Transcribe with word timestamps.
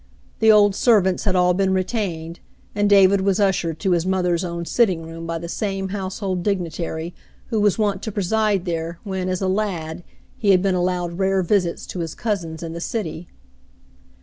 The 0.39 0.51
old 0.51 0.73
servants 0.73 1.25
had 1.25 1.35
all 1.35 1.53
been 1.53 1.75
retained, 1.75 2.39
and 2.73 2.89
David 2.89 3.21
was 3.21 3.39
ushered 3.39 3.77
to 3.81 3.91
his 3.91 4.03
mother's 4.03 4.43
own 4.43 4.65
sitting 4.65 5.03
room 5.03 5.27
by 5.27 5.37
the 5.37 5.47
same 5.47 5.89
household 5.89 6.41
digni 6.41 6.73
tary 6.73 7.13
who 7.49 7.59
was 7.59 7.77
wont 7.77 8.01
to 8.01 8.11
preside 8.11 8.65
there 8.65 8.97
when, 9.03 9.29
as 9.29 9.43
a 9.43 9.47
lad, 9.47 10.03
he 10.39 10.49
had 10.49 10.63
been 10.63 10.73
allowed 10.73 11.19
rare 11.19 11.43
visits 11.43 11.85
to 11.85 11.99
his 11.99 12.15
cousins 12.15 12.63
in 12.63 12.73
the 12.73 12.81
city. 12.81 13.27